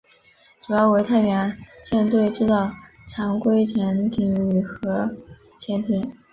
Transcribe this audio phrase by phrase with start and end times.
[0.61, 1.55] 主要为太平洋
[1.85, 2.71] 舰队制造
[3.07, 5.15] 常规潜艇与核
[5.59, 6.17] 潜艇。